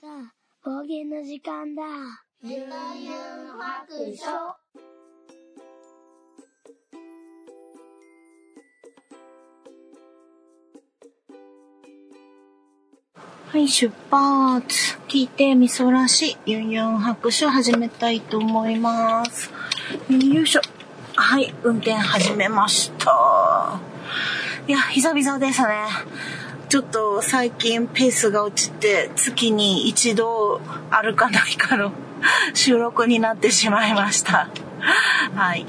[0.00, 0.32] さあ、
[0.62, 1.82] 方言の時間だ。
[2.40, 2.68] ゆうゆう
[3.58, 4.26] 白書。
[13.50, 14.98] はい、出発。
[15.08, 19.50] 聞いてみそらし、ユンユン白書始めたいと思います。
[20.08, 20.60] よいしょ。
[21.16, 23.80] はい、運転始めました。
[24.68, 25.74] いや、久々ですね。
[26.74, 30.60] ちょっと最近ペースが落ちて、月に一度
[30.90, 31.92] あるかないかの
[32.52, 34.48] 収録になってしまいました。
[35.36, 35.66] はい。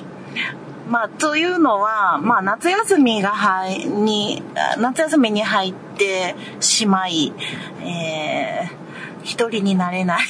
[0.90, 4.42] まあ、というのは、まあ、夏休みが入、に、
[4.80, 7.32] 夏休みに入ってしまい、
[7.84, 10.26] えー、一人になれない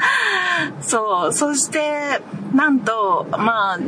[0.80, 1.32] そう。
[1.32, 2.20] そして、
[2.54, 3.78] なんと、まあ、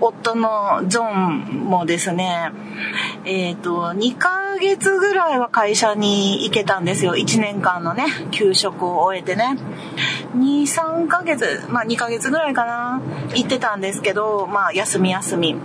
[0.00, 2.52] 夫のジョンもですね、
[3.24, 7.14] えっ、ー、と、2ヶ月ぐらいは会社に行けたんですよ。
[7.14, 9.56] 1年間のね、休職を終えてね。
[10.36, 13.00] 2、3ヶ月、まあ2ヶ月ぐらいかな、
[13.34, 15.56] 行ってたんですけど、まあ休み休み。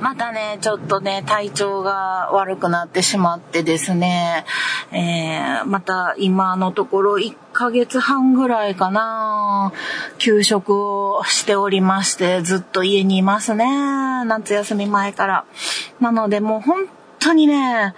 [0.00, 4.44] またね、ちょっとね、体調が悪くなってしまってですね、
[4.92, 9.72] えー、また今のところ1ヶ月半ぐらいかな、
[10.18, 13.66] 休職をしておりまして、ずっと家にいますね。
[14.24, 15.44] 夏休み前から。
[16.00, 16.86] なのでもう本
[17.18, 17.94] 当にね、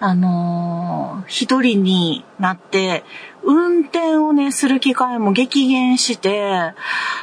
[0.00, 3.04] あのー、一人になって、
[3.46, 6.72] 運転をね、する機会も激減して、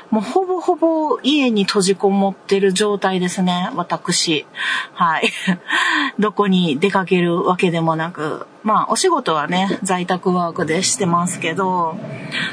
[0.10, 4.46] もうほぼほぼ家に閉じこもってる状態ですね、私。
[4.94, 5.30] はい。
[6.20, 8.46] どこに出かけるわけでもなく。
[8.64, 11.98] まあ、お仕事はね、在宅ワークでしてますけど、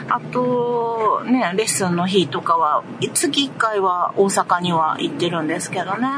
[0.08, 2.82] あと、ね、レッスンの日とかは、
[3.12, 6.08] 月1回は大阪には行ってるんですけどね。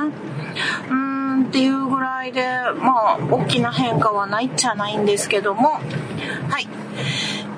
[0.91, 2.45] うんっていうぐらいで、
[2.81, 5.81] まあ、大きな変化はないっちゃないんですけども、は
[6.59, 6.69] い。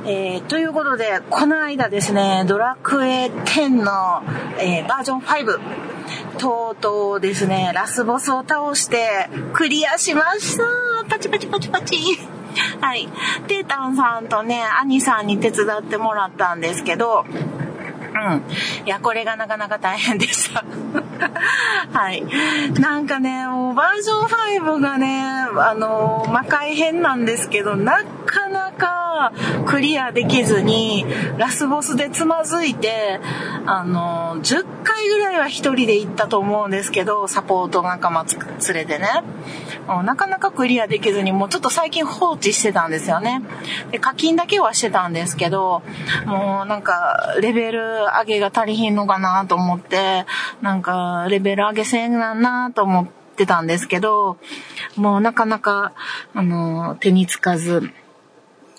[0.05, 4.23] えー、ということで、この間ですね、ドラクエ10の、
[4.58, 5.61] えー、バージョン5、
[6.39, 10.64] とうとうですね、ラスボスを倒してクリアしました
[11.08, 11.96] パチパチパチパチ
[12.80, 13.08] はい。
[13.46, 17.24] テータンさんとね、アニさんに手伝ってもらったんですけど、
[18.14, 18.42] うん。
[18.86, 20.64] いや、これがなかなか大変でした。
[21.92, 22.24] はい。
[22.80, 24.28] なんかね、もうバージョン
[24.67, 25.23] 5がね、
[25.56, 29.33] あの、魔界編なんですけど、なかなか
[29.67, 31.06] クリアできずに、
[31.39, 33.20] ラスボスでつまずいて、
[33.67, 39.08] あの、10回ぐらいは一人で行ったと思うんですけど、サポート仲間連れてね。
[40.05, 43.42] なかなかクリアできずに、もうちょっと最近放置してたんですよね。
[43.90, 45.83] で、課金だけはしてたんですけど、
[46.27, 50.24] もうなんか、レベル上げが足りひんのかなと思って、
[50.61, 54.39] なんか、レベル上げせんなんなと思ってたんですけど、
[54.96, 55.92] もうなかなか、
[56.35, 57.91] あの、手につかず、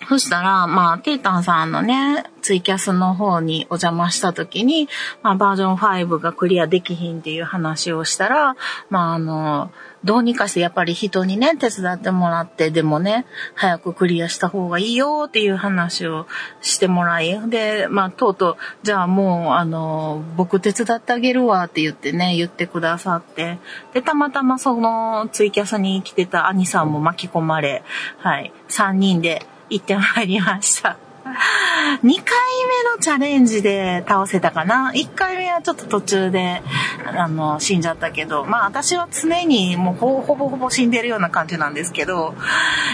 [0.07, 4.89] そしたら、まあ、テータンさんのね、ツイキャスの方にお邪魔した時に、
[5.21, 8.55] まあ、バージョン5がクリアできひんっていう話をしたら、
[8.89, 9.71] まあ、あの、
[10.03, 13.25] どうにかしてやっぱり人にね、手伝ってもらって、でもね、
[13.55, 16.27] 早くクリアした方がいいよっていう話を
[16.61, 23.59] してもらい、で、まあ、とうとう、じゃあもう、あの、僕手伝ってあげるわって言ってね、言ってくださって、
[23.93, 27.83] で、たまたまそのツイキャスに来てた兄さんも巻き込まれ、
[28.17, 31.02] はい、3人で、行ってまいりました。
[31.33, 36.61] 2回目のチャレンジで倒せたかな ?1 回目はちょっと途中で、
[37.05, 42.33] あの、死んじゃったけど、まあ私は常にもうほほぼほぼ死んでるような感じなんですけど、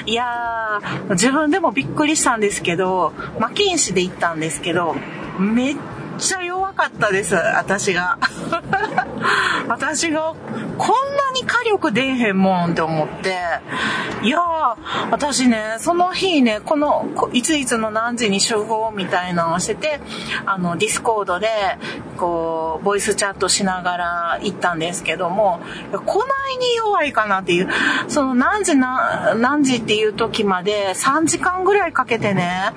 [0.05, 4.95] いやー、自分でもびっくりしたんですけど、魔剣士で行ったんですけど、
[5.39, 5.75] めっ
[6.19, 8.18] ちゃ弱かったです、私が。
[9.68, 10.35] 私が、
[10.78, 13.35] こんなに火力出えへんもんって思って。
[14.22, 20.00] いやー、私ね、その日ね、この、いついつの何時に集合みたいなのをしてて、
[20.46, 21.47] あの、ディスコードで、
[22.18, 25.62] こう、ボイスチャットしながら行ったんですけども、
[26.06, 27.69] こないに弱いかなっていう、
[28.07, 32.74] その何時な、何時っていう時まで3時間ぐらいかけてね、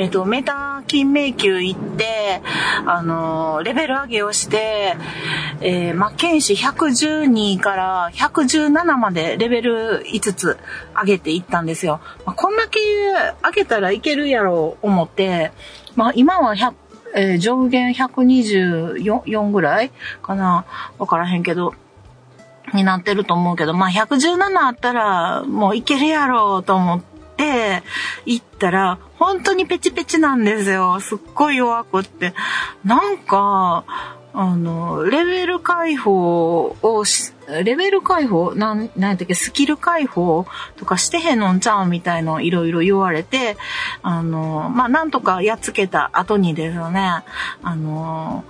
[0.00, 2.40] えっ、ー、と、メタ金迷宮行って、
[2.86, 4.96] あの、レベル上げをして、
[5.60, 10.58] えー、魔剣士112から117までレベル5つ
[10.94, 12.00] 上げていったんですよ。
[12.24, 12.80] まあ、こんだけ
[13.44, 15.52] 上げたらいけるやろう思って、
[15.96, 16.74] まあ今は100、
[17.14, 19.90] えー、上限124ぐらい
[20.22, 20.64] かな
[20.98, 21.74] わからへんけど、
[22.72, 27.00] になってると思うけど、まあ117あったらもういけるやろうと思っ
[27.40, 27.82] て、
[28.26, 31.00] 行ったら、本当にペチペチなんですよ。
[31.00, 32.34] すっごい弱くって。
[32.84, 33.84] なんか、
[34.32, 37.04] あの、レベル解放を、
[37.64, 38.54] レベル解放？
[38.54, 40.46] なん、なんだっけ、スキル解放
[40.76, 43.56] とかしてへんのんちゃうみたいのいろいろ言われて、
[44.02, 47.24] あの、まあ、なんとかやっつけた後にですよね、
[47.62, 48.44] あの、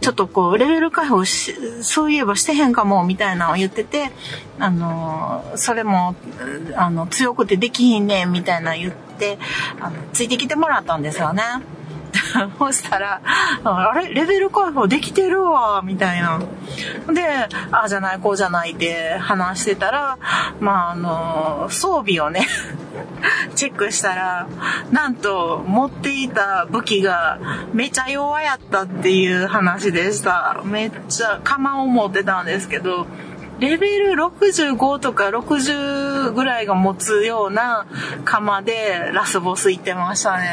[0.00, 4.10] ちょっとこう、レベル解放し、そういえばしてへんかも、みたいなのを言ってて、
[4.58, 6.14] あの、それも、
[6.76, 9.38] あの、強くてできひんねん、みたいな言って、
[9.80, 11.42] あの、ついてきてもらったんですよね。
[12.58, 13.20] そしたら、
[13.64, 14.12] あれ？
[14.14, 16.38] レベル解放できてるわ、みたいな。
[17.12, 20.18] で、ああじゃない、こうじゃないって話してたら、
[20.60, 22.46] まあ、あの、装備をね
[23.54, 24.46] チェックしたら、
[24.90, 27.38] なんと持っていた武器が
[27.72, 30.60] めちゃ弱やったっていう話でした。
[30.64, 33.06] めっちゃ釜を持ってたんですけど、
[33.60, 37.86] レベル65とか60ぐらいが持つような
[38.24, 40.48] 釜でラスボス行ってましたね。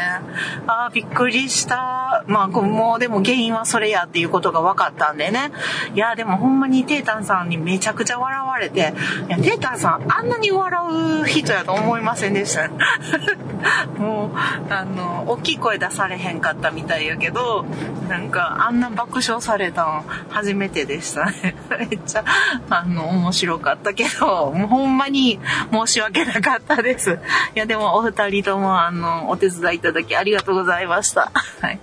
[0.65, 2.23] ああ、びっくりした。
[2.27, 5.51] まあ、もうでも原因はそれやっていうことが分かったんでね。
[5.93, 8.93] いや、でもほんまにテータンさんにめちゃくちゃ笑われて、
[9.27, 10.81] いや、テータンさんあんなに笑
[11.23, 12.69] う人やと思いませんでした。
[13.99, 17.65] もう、あの、大きい声出されへんかったみたいやけど、
[18.09, 21.55] なんかあんな爆笑されたの初めてでしたね。
[21.77, 22.23] めっちゃ、
[22.69, 25.39] あの、の面白かったけど、もうほんまに
[25.71, 27.19] 申し訳なかったです。
[27.55, 31.31] いや、でもお二人ともあの、お手伝いいただきありがとうございました。
[31.61, 31.79] はい。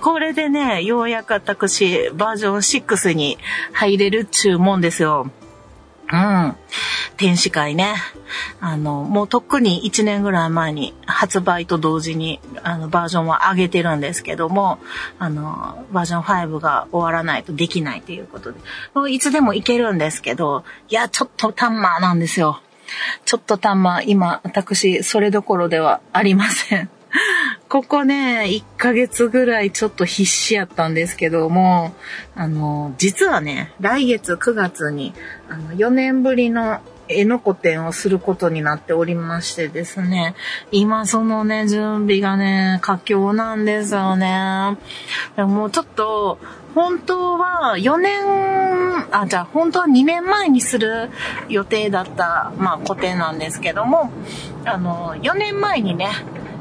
[0.00, 3.38] これでね、ようやく私、バージョン6に
[3.72, 5.30] 入れるっちゅうもんですよ。
[6.12, 6.56] うん。
[7.16, 7.94] 天使会ね。
[8.60, 14.78] あの、もうとっくに1年ぐらい前に発売と同時に、あの、バージョンは上げてるんですけども、
[15.18, 18.60] あの、バージョン5が終わらないとできないということで、
[18.94, 22.60] もういつでもいけるんですけど、いや、ちょっとタンマーなんですよ。
[23.24, 26.90] ちょっとタンマー、今、私、それどころではありません。
[27.72, 31.94] ここね、1ヶ月ぐらいちょっと必死やったんですけども、
[32.34, 35.14] あの、実はね、来月9月に、
[35.48, 40.34] あの、4年ぶりの絵の個展をすることになっておりましてですね、
[40.70, 44.76] 今そのね、準備がね、佳境なんですよね。
[45.36, 46.38] でもうちょっと、
[46.74, 48.22] 本当は4年、
[49.12, 51.08] あ、じゃあ本当は2年前にする
[51.48, 54.10] 予定だった、まあ個展なんですけども、
[54.66, 56.10] あの、4年前にね、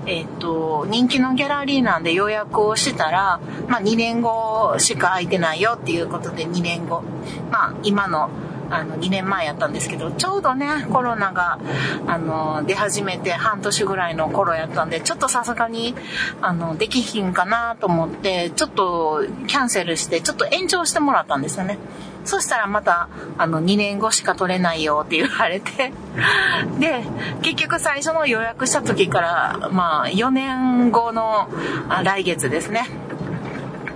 [0.06, 7.03] えっ、ー、と、人気のギャラリーなんで予約をしたら、まあ2年後しか空いてないよっていうことで2年後。
[7.51, 8.30] まあ今の
[8.71, 11.59] あの2年前やったんですけどちょうどねコロナが
[12.07, 15.94] あの出始めて半年ぐらいの頃やったんでちょっとさすがに
[16.42, 21.77] あのできひんかなと思ってちょっとキャンセルしてちょっと延長してもらったんですよね。
[22.23, 25.91] そしたらまた、あの、2年後しか取れないよって言われて、
[26.79, 27.03] で、
[27.41, 31.50] 結局最初の予約した時から、まあ、4年後の
[32.03, 32.88] 来月ですね、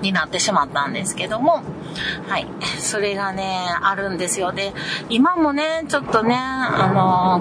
[0.01, 1.63] になってしまったんですけども、
[2.27, 2.47] はい。
[2.79, 4.51] それがね、あるんですよ。
[4.51, 4.73] で、
[5.09, 6.91] 今もね、ちょっとね、あ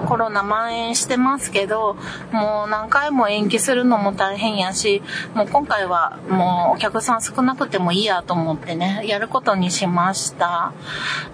[0.01, 1.97] の、コロナ蔓延してますけど、
[2.31, 5.01] もう何回も延期するのも大変やし、
[5.33, 10.73] もう今回はもうお客さん少なくてもいいやと思ってね、やることにしました。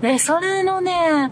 [0.01, 1.31] で、それのね、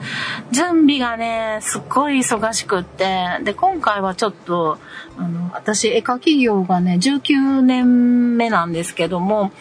[0.51, 4.77] 準備がね、すっごい忙しくって、で、今回はちょっと、
[5.17, 9.51] あの、私、絵描き業がね、19年目なんですけども、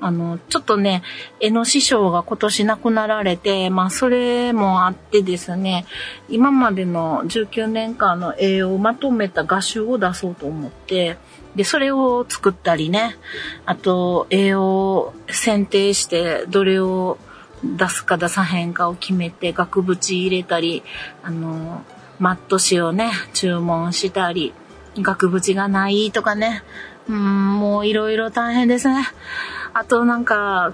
[0.00, 1.02] あの、ちょっとね、
[1.40, 5.86] 絵の師匠が今年亡くなられて、まあ、それもあってですね、
[6.28, 11.16] 今までの19年間の絵をまとめた画集を出そうと思って、
[11.56, 13.16] で、それを作ったりね、
[13.66, 17.18] あと、絵を選定して、どれを
[17.64, 20.84] 出すか出さへんかを決めて、額縁入れたり、
[21.24, 21.82] あの、
[22.20, 24.54] マット紙をね、注文したり、
[24.96, 26.62] 額縁がないとかね。
[27.08, 29.08] うん、もういろいろ大変ですね。
[29.74, 30.72] あとなんか、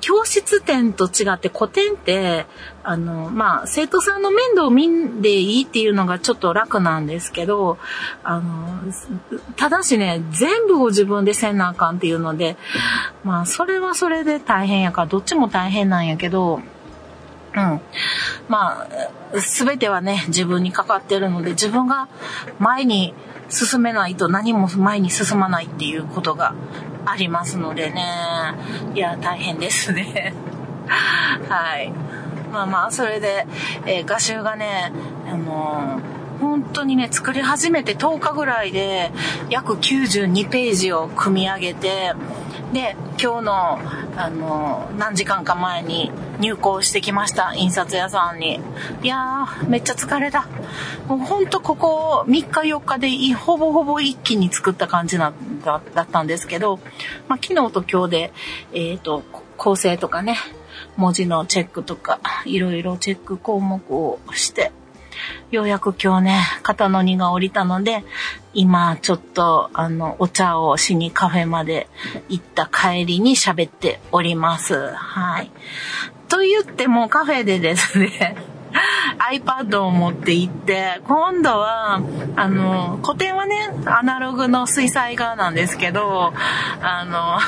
[0.00, 2.46] 教室展と違って古典って、
[2.82, 7.78] あの、まあ、生徒さんの面倒を見んでいいっていうのがちょっと楽なんですけど、
[8.22, 8.80] あの、
[9.56, 12.56] ただしね、全部を自分でせんなあかんっていうので、
[13.24, 16.60] まあ、それはそれで大変やから、どっちも大変なんやけど、
[17.56, 17.80] うん。
[18.48, 18.86] ま
[19.34, 22.08] あ、すべてはね、自分にかかってるので、自分が
[22.58, 23.14] 前に
[23.50, 26.54] 進めないと何も前に進まないっていうことが
[27.06, 28.04] ありますのでね。
[28.94, 30.34] いや、大変ですね。
[31.48, 31.92] はい。
[32.52, 33.46] まあまあ、それで、
[33.86, 34.92] えー、画集がね、
[35.30, 39.12] あのー本当にね、作り始めて10日ぐらいで、
[39.50, 42.14] 約92ページを組み上げて、
[42.72, 43.78] で、今日の、
[44.16, 48.60] あの、何時間か前に入稿してきました、印刷屋さんに。
[49.02, 50.46] いやー、めっちゃ疲れた。
[51.08, 55.32] もうほんとここ3日4日でほぼほぼ一気に作った感じな
[55.64, 56.78] だだったんですけど、
[57.26, 58.32] まあ、昨日と今日で、
[58.72, 59.24] えっ、ー、と、
[59.56, 60.36] 構成とかね、
[60.96, 64.70] 文字のチェックとか、いろいろチェック項目をして、
[65.50, 68.04] ようやく今日ね、肩の荷が下りたので、
[68.54, 71.88] 今ちょっとあの、お茶をしにカフェまで
[72.28, 74.90] 行った帰りに喋っております。
[74.92, 75.50] はい。
[76.28, 78.36] と言ってもカフェでですね
[79.32, 82.00] iPad を持って行って、今度は、
[82.36, 86.32] あの、古典はね、アナログの水彩画なんですけど、
[86.80, 87.38] あの、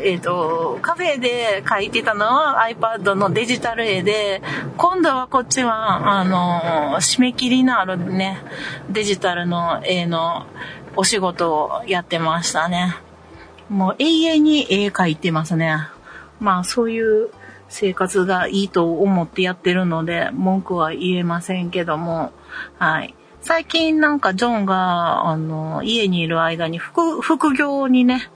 [0.00, 4.42] えっ、ー、と、カフェで描いてたのは iPad のデジタル絵で、
[4.76, 8.38] 今度はこっちは、あの、締め切りのあるね、
[8.90, 10.46] デジタルの絵の
[10.96, 12.96] お仕事をやってましたね。
[13.68, 15.88] もう永遠に絵描いてますね。
[16.40, 17.30] まあそういう
[17.68, 22.32] 生活がいいと思ってやってるので、文句は言えませんけども、
[22.78, 23.14] はい。
[23.40, 28.30] 最近なんかジョンが、あの、家にいる間に副、副業にね、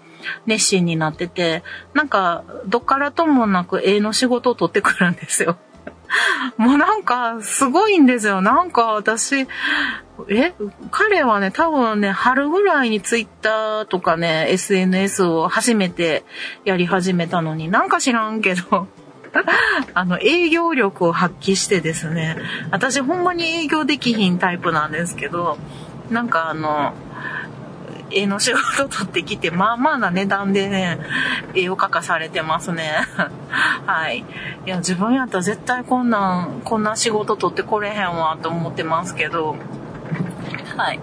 [0.47, 1.63] 熱心になってて、
[1.95, 5.59] なんか、どっからともなく絵の仕事を取ってくるんですよ。
[6.57, 8.41] もうなんか、すごいんですよ。
[8.41, 9.47] なんか私、
[10.29, 10.53] え
[10.91, 16.25] 彼はね、多分ね、春ぐらいにツイッターとかね、SNS を初めて
[16.65, 18.89] やり始めたのに、なんか知らんけど、
[19.95, 22.37] あの、営業力を発揮してですね、
[22.71, 25.59] 私ほんまに営業できひんタイプなんですけど、
[26.11, 26.95] なんかあの、
[28.11, 30.99] 絵の仕事取ってきて、まあまあな値段でね、
[31.55, 32.93] 絵を描かされてますね。
[33.87, 34.25] はい。
[34.67, 39.57] いや、自分やったら絶対こんなん、こんな仕事取ってこれへんわと思ってますけど、
[40.77, 41.01] はい。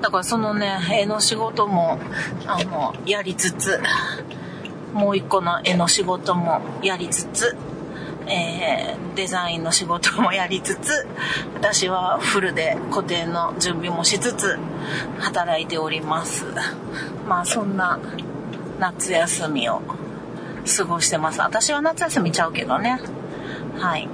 [0.00, 1.98] だからそのね、絵の仕事も、
[2.46, 3.80] あの、やりつつ、
[4.92, 7.56] もう一個の絵の仕事もやりつつ、
[8.28, 11.06] えー、デザインの仕事もやりつつ、
[11.54, 14.58] 私はフルで固定の準備もしつつ、
[15.18, 16.44] 働いております。
[17.28, 17.98] まあそんな
[18.78, 19.80] 夏休みを
[20.76, 21.40] 過ごしてます。
[21.40, 23.00] 私は夏休みちゃうけどね。
[23.78, 24.08] はい。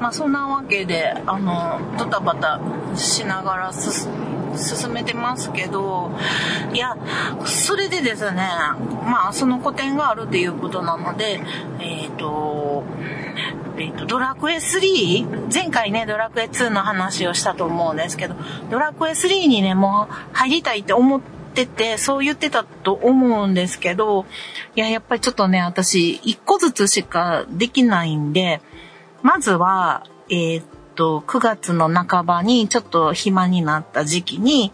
[0.00, 2.60] まあそんなわけで、あの、ドタバタ
[2.96, 4.10] しながら進
[4.58, 6.10] 進めてますけど、
[6.72, 6.96] いや、
[7.44, 8.48] それでですね、
[9.04, 11.40] まあその個展があるっていうことなので、
[11.80, 12.84] えっ、ー、と、
[13.78, 18.34] えっ、と、ドラクエ3前回ね、ドラクエ2の話をしたと思うんですけど、
[18.70, 21.20] ドラクエ3にね、もう入りたいって思っ
[21.54, 24.26] てて、そう言ってたと思うんですけど、
[24.74, 28.60] いや、やっぱりちょっとね、私、一個ずつしかできないんで、
[29.22, 30.62] まずは、えー、
[30.98, 34.72] と、9月の半ばにちょっと暇になった時期に、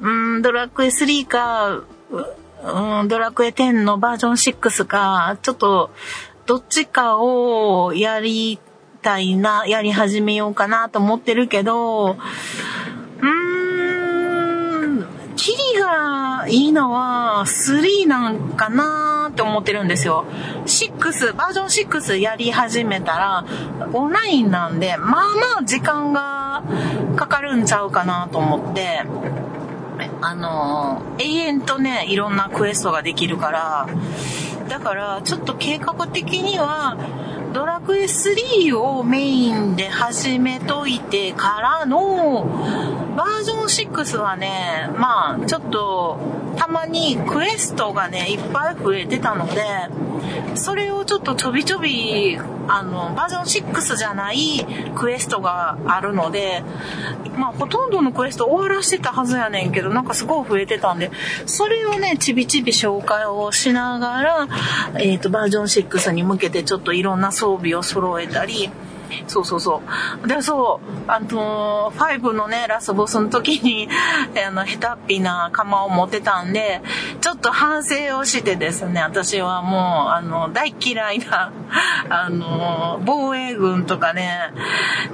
[0.00, 5.90] うん、ドラクエ3か、うん、ドラクエ10のバージョン6か、ちょっと
[6.46, 8.58] どっちかをやり
[9.00, 12.16] たいな、やり始めようかなと思ってるけど、
[13.20, 13.49] うん、
[15.40, 20.26] キリがいいのは3なんかなって思ってるんですよ。
[20.66, 23.46] 6、バージョン6やり始めたら、
[23.94, 26.62] オンラインなんで、まあまあ時間が
[27.16, 29.02] かかるんちゃうかなと思って、
[30.20, 33.88] あの、永遠とね、いろんなクエストができるから、
[34.68, 36.98] だからちょっと計画的には
[37.54, 46.18] ドラクエ3をメインで始めといてからのバージョン6はねまあちょっと
[46.56, 49.62] たまにクエストがねいっぱい増えてたので
[50.56, 52.36] それをちょっとちょびちょび
[52.68, 54.64] あのバージョン6じゃない
[54.94, 56.62] クエストがあるので
[57.36, 61.10] まあほとんどのクエスト終わらしてたはずやねんけどなんかすごい増えてたんで
[61.46, 64.48] それをねちびちび紹介をしながら
[64.98, 68.70] えっ、ー、とバージョン6に向けてちょっといろんな装備を揃えたり
[69.26, 69.82] そうそうそ
[70.24, 70.28] う。
[70.28, 73.88] で、そう、あのー、5のね、ラスボスの時に、
[74.46, 76.82] あの、下手っぴな釜を持ってたんで、
[77.20, 81.52] ちょっと反省をしてですね、私はもう、あの、大嫌いな、
[82.08, 84.52] あのー、防衛軍とかね、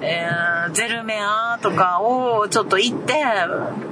[0.01, 3.25] えー、ゼルメアとかをちょっと行って、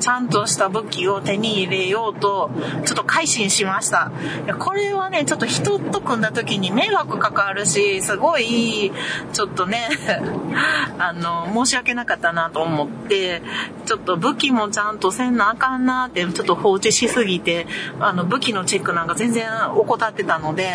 [0.00, 2.50] ちゃんとした武器を手に入れようと、
[2.84, 4.10] ちょっと改心しました。
[4.58, 8.92] これはね、ちょっと人と組んだ時に迷惑かかるし、すごい、
[9.32, 9.88] ちょっとね、
[10.98, 13.42] あの、申し訳なかったなと思って、
[13.86, 17.66] ちょっと武器もちゃんとせんなあかんなって、ちょっと放置しすぎて、
[18.00, 20.70] あの、武器のチェックなんか全然怠ってたので、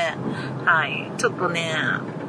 [0.65, 1.75] はい、ちょっとね、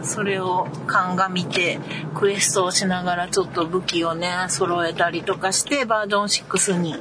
[0.03, 1.79] それを鑑みて、
[2.15, 6.97] クエストをしながらちょっと武器をね、揃えたりとかして、バージョン6に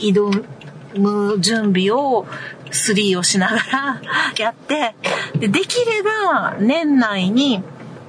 [0.00, 0.44] 挑
[0.96, 2.26] む準備を
[2.70, 4.02] 3をしながら
[4.38, 4.94] やって、
[5.38, 7.62] でできれば年内に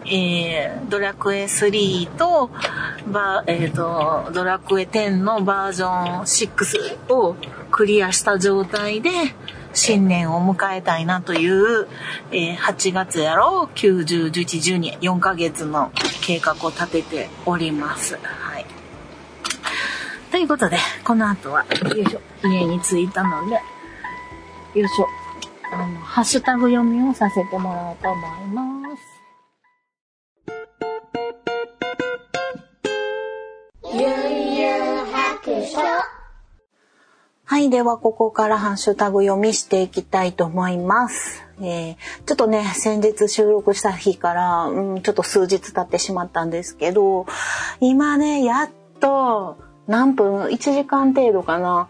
[0.06, 2.50] えー、ドラクエ3と、
[3.08, 7.36] バえっ、ー、と、ドラクエ10のバージョン6を
[7.72, 9.10] クリアした状態で、
[9.74, 11.88] 新年を迎えたいなという、
[12.32, 15.92] えー、8月やろう、9、10、11、12、4ヶ月の
[16.22, 18.18] 計画を立てております。
[18.22, 18.66] はい。
[20.32, 23.56] ということで、この後は、よいしょ、家に着いたので、
[24.80, 25.08] よいしょ、
[25.72, 28.83] あの、ハッシュタグ読みをさせてもらおうと思います。
[33.94, 35.80] ゆんゆん白書
[37.46, 37.70] はい。
[37.70, 41.46] では、ここからハッシュタグ読みしていきたいと思います。
[41.62, 47.28] えー、ちょっとね、先日収録した日から、うん、ちょっと数日経ってしまったんですけど、
[47.80, 51.90] 今ね、やっと、何分 ?1 時間程度かな。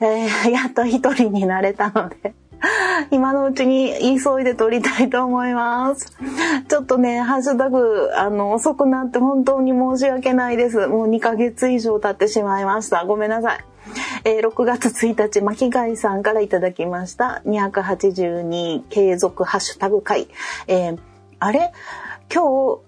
[0.00, 2.34] えー、やっと一人になれたので
[3.10, 6.12] 今のうちに急いで撮りたいと思います。
[6.68, 10.86] ちょっとね、ハッシュタグ、あの、遅くなって本当に申し訳ないです。
[10.86, 13.04] もう2ヶ月以上経ってしまいました。
[13.04, 13.58] ごめんなさい。
[14.24, 17.42] えー、6月1日、巻貝さんからいただきました。
[17.46, 20.28] 282継続ハッシュタグ会。
[20.66, 20.98] えー、
[21.38, 21.72] あれ？
[22.30, 22.42] 今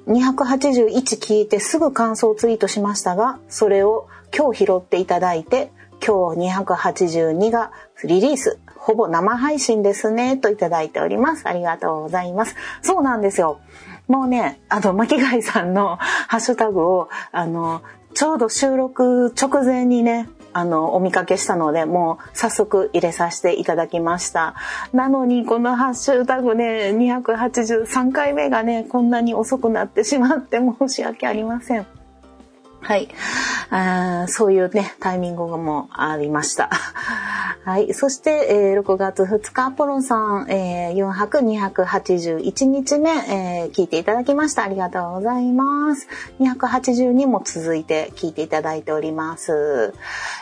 [0.07, 5.73] 日281聞いてすぐ感想ツイートしましたが、それを今日拾っていただいて、
[6.07, 7.73] 今日282が
[8.05, 8.59] リリース。
[8.81, 11.47] ほぼ生配信ですね、といただいております。
[11.47, 12.57] ありがとうございます。
[12.81, 13.61] そうなんですよ。
[14.09, 15.97] もうね、あの、巻貝さんの
[16.29, 17.83] ハッシュタグを、あの、
[18.15, 24.55] ちょうど収録直前にね、あの、お見かけしたので、もう早速入れさせていただきました。
[24.93, 31.87] なのに、このハッシュタグね、283回目がね、こんなに遅くなってしまって申し訳ありません。
[32.83, 33.09] はい。
[33.71, 36.71] あそういうね、タイミングもありました。
[37.65, 37.93] はい。
[37.93, 44.65] そして、えー、6月2日、アポロンさん、えー、4泊281日目、えー、聞いていただきました。
[44.65, 46.09] ありがとうございます。
[46.41, 49.93] 282も続いて聞いていただいております。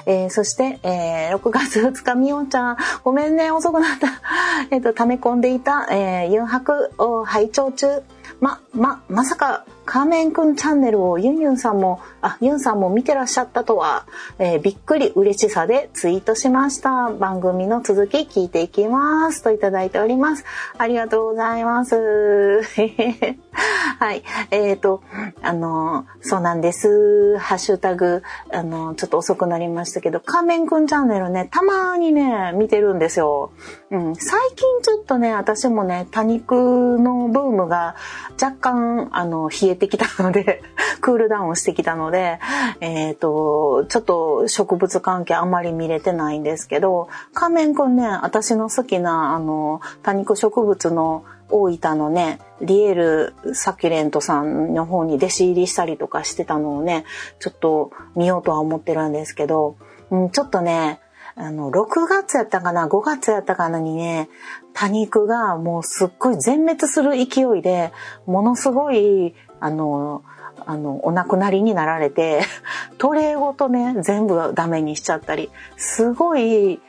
[0.06, 4.08] えー、そして、えー、6月2日、みおちゃん、ごめんね、遅くなった。
[4.70, 8.02] えっ、と、溜め込んでいた、えー、4泊を拝聴中。
[8.40, 14.06] ま、ま、まさか、カーメンくんチャンネルをユンユンさんも、あ、ユンさんも見てらっしゃったとは、
[14.38, 17.10] えー、びっくり嬉しさでツイートしました。
[17.10, 19.42] 番組の続き聞いていきます。
[19.42, 20.44] といただいております。
[20.76, 22.62] ありがとうございます。
[23.98, 24.22] はい。
[24.50, 25.02] えっ、ー、と、
[25.40, 27.38] あの、そうなんです。
[27.38, 33.52] ハッシュタグ、あの、ちょっと遅くなりましたけど、カーメンくんチャンネルね、たまにね、見てるんですよ。
[33.90, 34.14] うん。
[34.16, 37.96] 最近ちょっとね、私もね、多肉のブームが
[38.40, 40.62] 若干、あの、冷えてきたので
[41.00, 42.38] クールダウンしてきたので、
[42.80, 57.04] えっ、ー、と、ちょっと植物関係あまり見れてないんですけど、仮面くんね、私の好きな、あの、多肉植物の大分のね、リエル・サキュレントさんの方に弟子入りしたりとかしてたのをね、
[57.38, 59.76] ちょっと見ようとは思ってるんですけど、
[60.10, 61.00] うん、ちょっとね、
[61.40, 64.28] あの、6月やったかな、5月やったかなにね、
[64.74, 67.92] 多肉がもうすっごい全滅する勢いで、
[68.26, 70.22] ものすごい、あの、
[70.66, 72.42] あの、お亡くなりになられて、
[72.98, 76.80] トレーごとね、全部ダメにしちゃったり、すごい、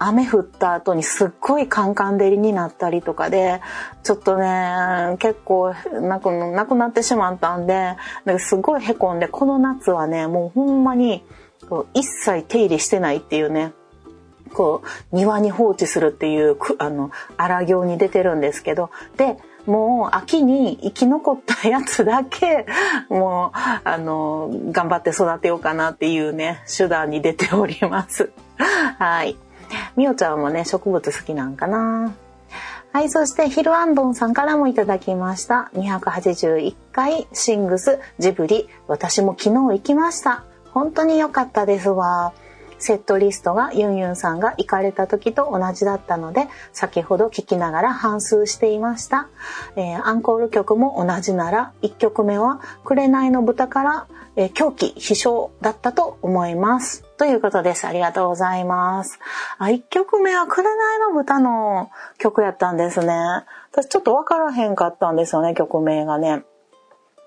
[0.00, 3.60] 雨降った後にすっごいカンカン照りになったりとかで、
[4.04, 7.96] ちょっとね、結構なくなくなってしまったんで、
[8.38, 11.24] すごい凹んで、この夏はね、もうほんまに
[11.94, 13.72] 一切手入れしてないっていうね、
[14.48, 14.82] こ
[15.12, 22.66] う、庭に放置するっていう、あの、荒行に出てるんですけど、で、もう秋に生き残ったやつだけ、
[23.10, 28.30] もう、あの、頑張って育てようかなっていうね、手段に出ております。
[28.98, 29.36] はい。
[29.96, 32.12] みおちゃんもね、植物好きなんかな。
[32.92, 35.70] はい、そしてヒルアンドンさんからもいただきました。
[35.74, 38.68] 281回シングスジブリ。
[38.86, 40.44] 私も昨日行きました。
[40.72, 42.32] 本当に良かったですわ。
[42.78, 49.28] セットリストがユンユンさんが行かれた時と同じだったので、先ほど聞きながら反数していました。
[49.76, 57.04] えー、アンコール曲も同じなら、1曲目は、紅の豚から、えー、狂気、飛翔だったと思います。
[57.16, 57.86] ということです。
[57.86, 59.18] ありがとうございます。
[59.58, 60.64] あ、1曲目は紅
[61.00, 63.14] の豚の曲やったんですね。
[63.72, 66.44] 私ちょっとわからへんかったんですよね、曲名がね。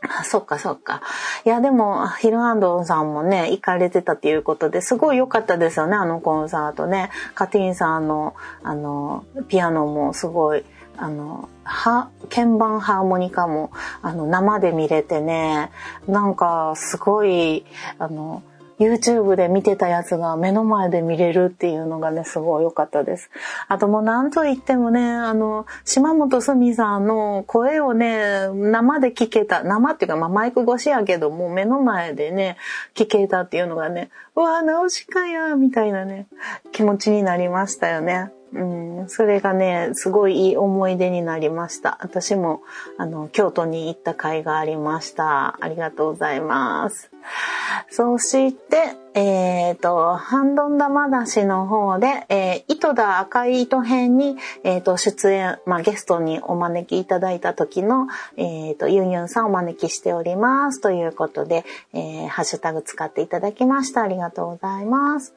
[0.10, 1.02] あ、そっかそっか。
[1.46, 7.12] いや、でも、ヒルアンドンさんもね、行かれてたっていうことですごい良かったですよね、あのコンサートね。
[7.36, 10.66] カティンさんの、あの、ピアノもすごい、
[10.98, 15.72] あの、は、鍵盤ハーモニカも、あの、生で見れてね、
[16.08, 17.66] なんか、すごい、
[18.00, 18.42] あの、
[18.82, 23.30] YouTube で見てたやつが目の前で見れるっていうのがね、すごい良かったです。
[23.68, 32.58] あともう何と言ってもね、あの、島本すみさんの声をね、生で聞けた、生っていうか、まあ、マイク越しやけども、目の前でね、
[32.96, 36.26] 聞けたっていうのがね、うわ、直しかや、みたいなね、
[36.72, 38.32] 気持ちになりましたよね。
[38.54, 41.98] うん、それがね、すごいいい思い出になりました。
[42.02, 42.62] 私も、
[42.98, 45.58] あの、京都に行った甲斐がありました。
[45.62, 47.11] ありがとうございます。
[47.90, 58.08] そして、えっ、ー、と、ハンドンダマダシの方で、えー、糸田赤い糸編に、えっ、ー、と、出演、まあ、ゲストにお招きいただいた時の、
[58.38, 60.80] えっ、と、ユンユンさんお招きしております。
[60.80, 64.04] ということで、え、ハッシュタグ使っていただきました。
[64.04, 65.34] ありがとうございます。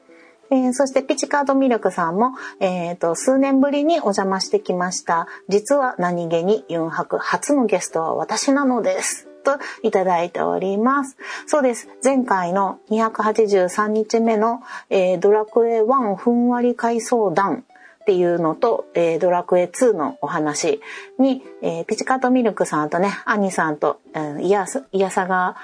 [0.51, 5.27] えー、そしてピチカードミルクさんも、えっ、ー、と、数年ぶりにお邪魔してきました。
[5.49, 9.27] 実は何気にユンハク初のゲストは私なのです。
[9.45, 11.15] といただいております。
[11.47, 11.87] そうです。
[12.03, 17.63] 前回の283日目の、えー、ドラクエ1ふんわり回想談
[18.01, 20.81] っていうのと、えー、ドラクエ2のお話
[21.17, 25.55] に、えー、ピチカートミルクさんとね、アニさんと、うん、イヤイヤサガ、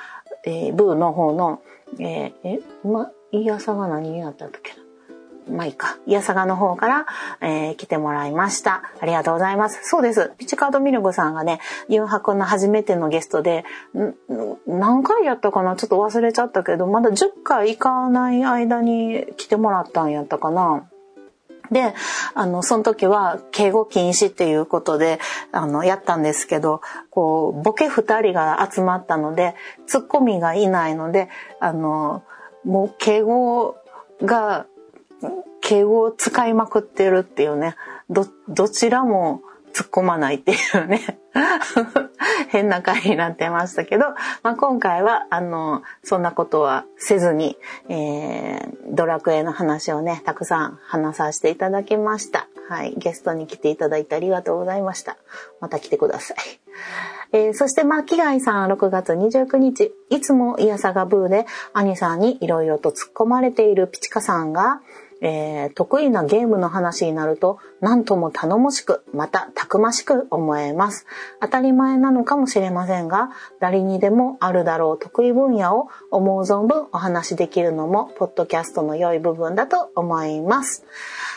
[0.46, 1.62] えー、ブーの方の、
[2.00, 4.81] えー、え、ま、イヤサガ何になったっけ
[5.50, 5.98] まあいいか。
[6.06, 7.06] いやさがの方から、
[7.42, 8.84] えー、来てもらいました。
[9.00, 9.80] ありがとうございます。
[9.84, 10.32] そうです。
[10.38, 13.66] ピチカードミルクさんがね、ユンハクの初めてのゲストで、
[14.68, 15.76] 何回やったかな？
[15.76, 20.88] ちょっと忘れちゃったけど、まだ10回行かない間に来てもらったんやったかな。
[21.72, 21.94] で、
[22.34, 25.20] あの、その時は敬語禁止っていうことで、
[25.54, 29.56] あの、やったんですけど、こう、ボケ二人が集まったので、
[29.88, 31.30] ツッコミがいないので、
[31.62, 32.24] あの、
[32.66, 33.78] もう敬語
[34.22, 34.66] が
[35.62, 37.76] 敬語を使いまくってるっていうね、
[38.10, 39.42] ど、どちらも
[39.74, 41.20] 突っ込まないっていうね
[42.50, 44.06] 変な回になってましたけど、
[44.44, 47.58] まあ、今回は、あの、そんなことはせずに、
[47.88, 52.48] えー、ドラクエの話をね、たくさん話させていただきました。
[52.68, 52.94] はい。
[52.98, 55.18] ゲストに来ていただいてありがとうございました。
[55.60, 56.38] また来てください。
[57.34, 64.82] えー、そして、ま、木貝さん6月29日、いつもイヤサガブーで、兄さんにいろいろと突っ込まれているピチカさんが、
[65.22, 71.06] えー、得意なゲームの話になると何とも頼もしくまたたくましく思えます。
[71.40, 73.30] 当たり前なのかもしれませんが
[73.60, 80.84] 誰にでもあるだろう得意分野を思う存分お話しできるのもポッドキャストの良い部分だと思います。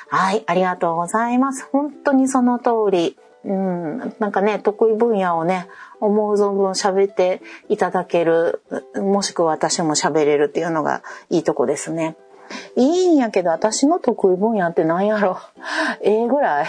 [0.08, 1.68] はいありがとうございます。
[1.70, 3.18] 本当にその通り。
[3.46, 5.68] うん、なんかね、得意分野をね、
[6.00, 8.62] 思う存分喋っていただける、
[8.96, 12.16] もしくは私も喋れるっていうのがいいとこですね。
[12.76, 15.38] いいんやけど、私の得意分野って何やろ？
[16.02, 16.66] ええぐらい。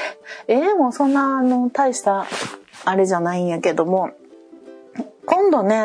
[0.47, 2.25] ええもそんな、あの、大した、
[2.85, 4.11] あれじゃないんやけども、
[5.25, 5.83] 今度ね、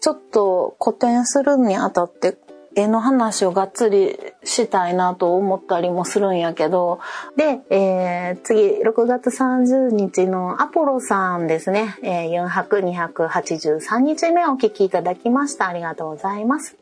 [0.00, 2.38] ちょっと古典するにあたって、
[2.76, 7.00] 絵の話をがっつりしたいなと思ったりもするんやけど、
[7.36, 15.66] で、えー、次、6月30日のアポロさんですね、えー、4泊283日目お聞きいただきました。
[15.66, 16.76] ありがとうございます。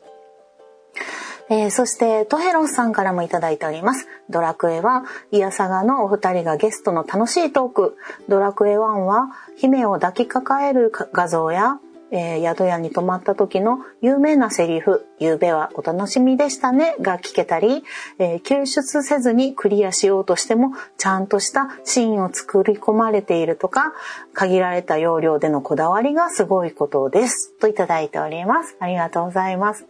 [1.51, 4.07] えー、そして、トヘロスさんからもいただいております。
[4.29, 7.97] ドラクエは、イヤサガのお二人がゲストの楽しいトーク。
[8.27, 11.79] ドラクエ1は、姫を抱きかかえる画像や、
[12.11, 17.83] えー、宿屋に泊まった時の有名なセリフ、夕べはお楽しみでしたねが聞けたり、
[18.17, 23.93] えー、救出せずにクリアしようとしても、ちゃんとしたシーンを作り込まれているとか、
[24.33, 27.53] 限られた容量でのこだわりがすごいことです。
[27.59, 28.75] といただいております。
[28.79, 29.85] ありがとうございます。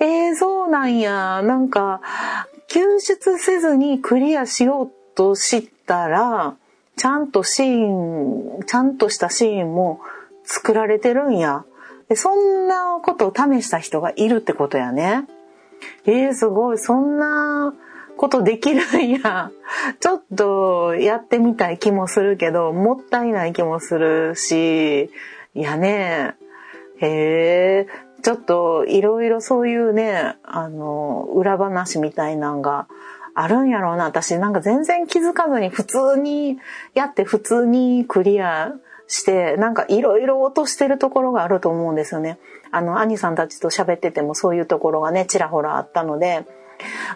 [0.00, 1.42] えー、そうなんや。
[1.42, 2.00] なんか、
[2.68, 6.56] 救出せずにクリアしようとしたら、
[6.96, 10.00] ちゃんとシーン、ちゃんとしたシーンも
[10.52, 11.64] 作られてるんや。
[12.10, 15.26] でそんなことを試した人がいるってことやね。
[16.04, 16.78] えー、すごい。
[16.78, 17.72] そんな
[18.18, 19.50] ことできるんや。
[19.98, 25.04] ちょっとやってみたい気もするけど、もったいない気もするし、
[25.54, 26.34] いやね。
[26.98, 27.86] へえ。
[28.22, 32.88] ちょっといろいろそういうね、あの、裏話みたいなんが
[33.34, 34.04] あるんやろうな。
[34.04, 36.58] 私なんか全然気づかずに普通に
[36.92, 38.74] やって普通にクリア
[39.12, 42.38] して、なんかいろいろ落としてるところがあると思うんですよね。
[42.70, 46.46] あの、兄さんたちと喋っててもそういうところがね、ちらほらあったので、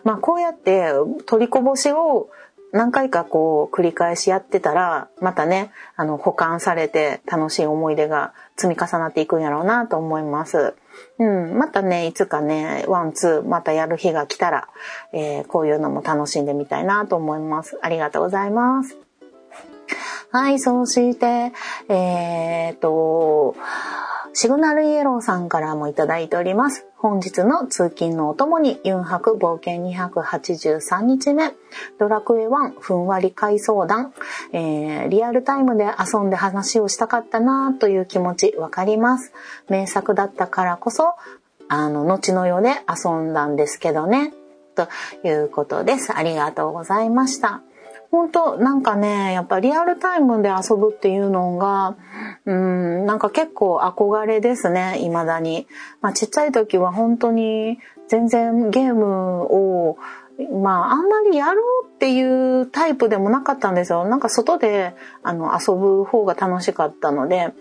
[0.05, 0.91] まあこうやって
[1.25, 2.29] 取りこぼしを
[2.73, 10.75] 何回かこう繰り返しやってたら、またね、あの、保管されて楽しい思い出が積み重なっていくんやろうなと思います。
[11.19, 14.69] うん、またね、いつかね、 one、two、またやる日が来たら、
[15.15, 17.79] えー、こういうのも楽しんでみたいなと思います。
[17.81, 19.06] ありがとうございます。
[20.31, 21.53] はい、そして、
[21.89, 23.57] えー、っと、
[24.39, 26.87] シグナルイエローさんからもいただいております。
[26.97, 31.55] 本日の通勤のお供に、ユンハク冒険283日目、
[31.99, 34.13] ドラクエ1ふんわり回想談、
[34.53, 39.33] えー、リアルタイムで遊んで話をしたかったなという気持ちわかります。
[39.71, 41.15] 名作だったからこそ、
[41.69, 44.35] あの、後の世で遊んだんですけどね、
[44.75, 44.89] と
[45.27, 46.15] いうことです。
[46.15, 47.63] ありがとうございました。
[48.17, 51.97] 本当なんかね、やっぱリアルタイムで遊ぶっていうのが、
[52.47, 55.67] うん、なんか結構憧れですね、未だに。
[56.01, 59.99] まあちっちゃい時は本当に全然ゲームを、
[60.63, 62.23] まああんまりやろうってい
[62.61, 64.07] うタイプでもなかったんですよ。
[64.07, 67.53] なんか外であの遊ぶ方が楽しかったので、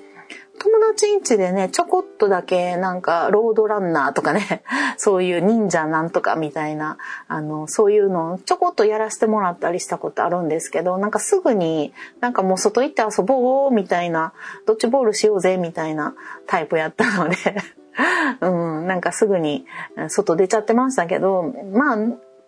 [0.57, 4.63] 友達ん家でね、ちょこっとだけなんかロードランナーとかね、
[4.97, 14.33] そういう忍者なんとかみたいな、あの、そういうのをちょこっとやらせてもらったりしたことあるんですけど、なんかすぐになんかもう外行って遊ぼうみたいな、
[14.65, 16.15] ドッジボールしようぜみたいな
[16.47, 17.35] タイプやったので
[18.41, 19.65] うん、なんかすぐに
[20.07, 21.97] 外出ちゃってましたけど、まあ、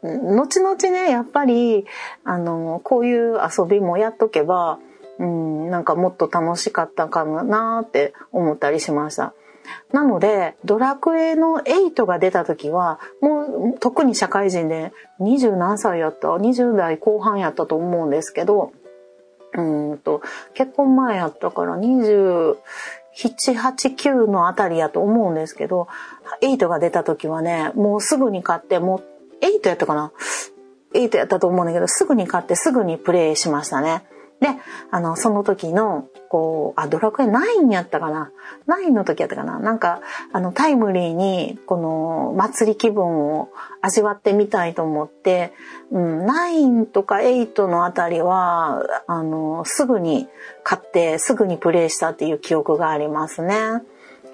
[0.03, 1.85] 後々ね、やっぱり、
[2.23, 4.79] あの、こういう遊びもやっとけば、
[5.19, 9.33] うん、なんかもっと楽しかったかなって思ったりしました。
[9.91, 18.71] なので、ドラクエの8が出た時は、もう特に社会人で20何歳やった ?20 代後半やったと思うんですけど、
[19.53, 20.21] うんと、
[20.53, 22.55] 結婚前やったから27、
[23.15, 25.87] 8、9のあたりやと思うんですけど、
[26.41, 30.11] 8が出た時はね、もうすぐに買って、もう、8やったかな
[30.93, 34.03] ?8 やったと思うんだけど、すぐに買ってすぐにプレイしましたね。
[34.39, 34.49] で、
[34.91, 38.31] あの、その時の、こう、あ、ドラクエ9やったかな
[38.67, 39.59] ?9 の時やったかな？
[39.59, 43.49] なんか、あの、タイムリーに、この、祭り気分を
[43.81, 45.53] 味わってみたいと思って、
[45.91, 50.27] うん、9とか8のあたりは、あの、すぐに
[50.63, 53.81] 買って、すぐにプレイしたっていう記憶がありますね。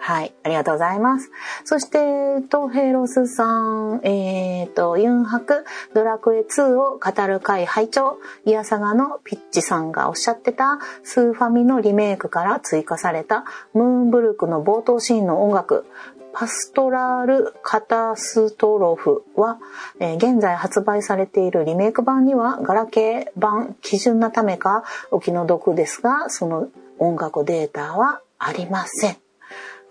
[0.05, 1.31] はい、ありがとうございます。
[1.63, 5.63] そして、トヘロスさん、えっ、ー、と、ユンハク、
[5.93, 15.85] ドラクエ2を語る会拝聴イヤサガのピッチさんがおっしゃってた、スーファミのリメイクから追加された、ムーンブルクの冒頭シーンの音楽、
[16.33, 19.57] パストラールカタストロフは、
[20.01, 26.67] えー、現在発売されているリメイク版にはガラケー版基準なためかお気の毒ですが、その
[26.99, 29.22] 音楽データはありません。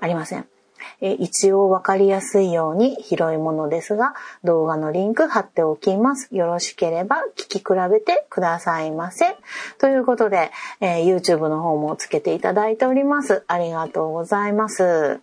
[0.03, 0.47] ありません。
[1.01, 6.29] え一応わかりやすいように広いものですが、動画のリンク貼っておきます。
[6.35, 9.37] よろしければ聞き比べてくださいませ。
[9.79, 13.45] ということで、えー、YouTube の方もつけていただいております。
[13.47, 15.21] ありがとうございます。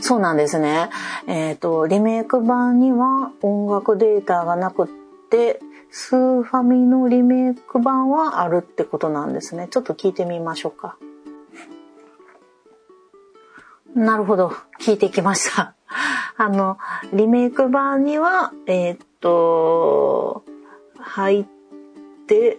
[0.00, 0.88] そうなんですね。
[1.26, 4.88] えっ、ー、と、リメイク版には音楽データがなくっ
[5.30, 9.68] て、スーファミのリメイク版はあるってことなんですね。
[9.70, 10.96] ちょっと聞いてみましょうか。
[13.94, 14.52] なるほど。
[14.80, 15.74] 聞いてきました。
[16.36, 16.78] あの、
[17.12, 20.44] リメイク版には、えー、っと、
[20.98, 21.46] 入っ
[22.26, 22.58] て、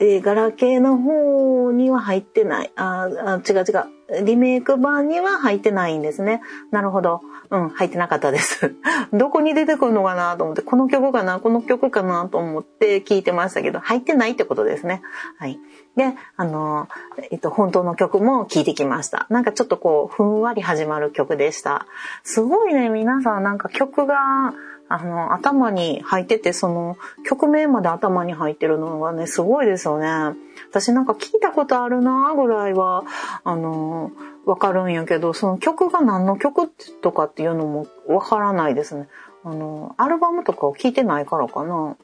[0.00, 2.72] えー、ガラケーの方には入ってない。
[2.76, 3.98] ああ、違う違う。
[4.24, 6.40] リメイク版には入ってないんですね。
[6.70, 7.20] なるほど。
[7.50, 8.74] うん、入ってなかったです。
[9.12, 11.40] どこに出てくるのかなと思って、この曲かな？
[11.40, 15.02] この曲かなと思って聞いてましたけど、入ってないってことですね。
[15.38, 15.58] はい。
[15.96, 16.88] で、あの、
[17.30, 19.26] えっと、本当の曲も聴いてきました。
[19.30, 21.86] なんかちょっとこう、ふんわり始まる曲でした。
[22.22, 24.54] すごいね、皆さんなんか曲が、
[24.88, 30.36] あの、頭に入ってて、その、曲名まで頭に入ってるのがね、すごいですよね。
[30.70, 33.04] 私なんか聞いたことあるなぐらいは、
[33.44, 34.12] あの、
[34.46, 36.68] わかるんやけど、その曲が何の曲
[37.02, 39.08] とかっていうのもわからないですね。
[39.44, 41.96] あの、アルバムとかを聴いてないからかな。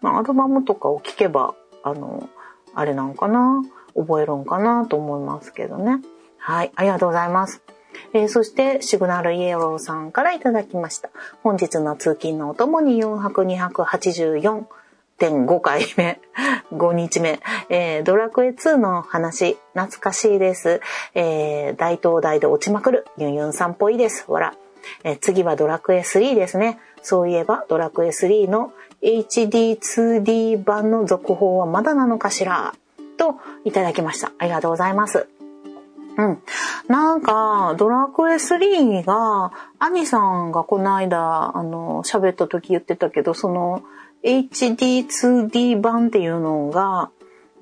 [0.00, 2.28] ま、アルバムとかを聴けば、あの、
[2.74, 3.62] あれなんかな
[3.94, 6.00] 覚えるんかなと思いますけどね。
[6.38, 7.62] はい、ありがとうございます。
[8.12, 11.10] えー、そして、シグナルイエローさんからいただきました。
[11.42, 14.64] 本日の通勤のお供に4泊284。
[15.20, 16.18] 1.5回目、
[16.72, 20.80] 5日目、えー、ドラクエ2の話、懐かしいです。
[21.14, 24.24] えー、大東大で落ちまくる、ユンユンさんっぽいです。
[24.24, 24.54] ほら。
[25.04, 26.78] えー、次はドラクエ3ですね。
[27.02, 32.74] そういえば、ドラクエ3の HD2D 版の続報はまだなのかしら
[33.18, 34.32] といただきました。
[34.38, 35.28] ありがとうございます。
[36.20, 36.42] うん。
[36.88, 43.82] なんか、ドラクエ3が、アニさんがこの間、あの、喋った時言ってたけど、その、
[44.22, 47.10] HD2D 版っていうのが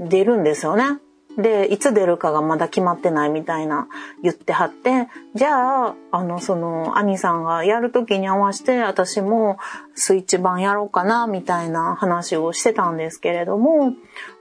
[0.00, 0.98] 出るんですよね。
[1.36, 3.86] で、いつ出るかがまだ決まってないみたいな
[4.24, 9.56] 言ってはって、じゃあ、あの、その、兄さんがやる時に合わせて、私も
[9.94, 13.92] スイッチ版やろうかな、みたいな話をしてたんですけれども、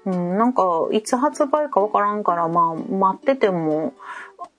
[0.08, 3.94] うん、なんか、いつ発売かわからんから、まあ、待ってても、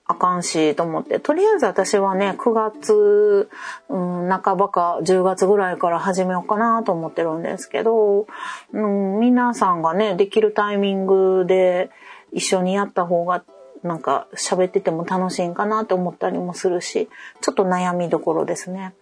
[0.05, 3.49] あかんしと思って、とりあえず私はね、9月、
[3.89, 8.25] うん、半ばか10月ぐらいから始めようかなと思ってるんですけど、
[8.73, 11.91] うん、皆さんがね、できるタイミングで
[12.31, 13.43] 一緒にやった方が
[13.83, 17.07] なんか喋ってても楽しいんかなと思ったりもするし、
[17.41, 18.93] ちょっと悩みどころですね。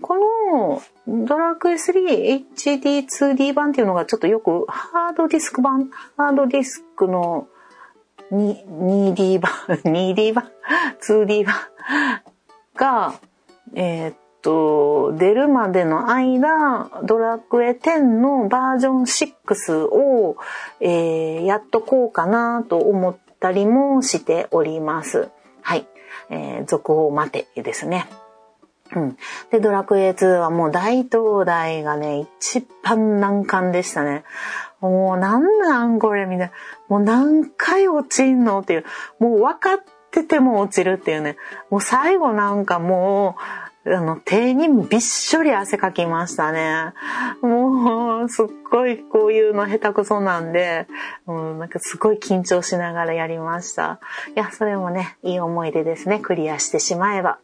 [0.00, 7.48] このドラクエ 3HD2D 版っていうのがちょっとよくハードディスク版、ハードディスクの
[8.30, 9.52] 2D 版、
[9.84, 10.50] 2D 版、
[11.00, 11.54] 2D 版
[12.76, 13.14] が、
[13.74, 20.36] えー、っと、出るまでの間、ドラクエ10のバージョン6を、
[20.80, 25.30] えー、やっとこうかなと思ったりもしております。
[25.62, 25.86] はい。
[26.28, 28.06] えー、続報待てですね。
[28.94, 29.16] うん。
[29.50, 34.24] で、ドラクエ2はもう大東大がね、一番難関でしたね。
[34.80, 36.52] もうなんなんこれみたいな。
[36.88, 38.84] もう何回落ちんのっていう。
[39.18, 39.78] もう分かっ
[40.10, 41.36] てても落ちるっていうね。
[41.70, 46.92] もう最後なんかもう、あの、手にびっしょり汗かきましたね。
[47.40, 50.86] もう、すっごいこういうの下手くそなんで、
[51.26, 54.00] うん、なんかすごい緊張しながらやりました。
[54.34, 56.20] いや、それもね、いい思い出ですね。
[56.20, 57.38] クリアしてしまえば。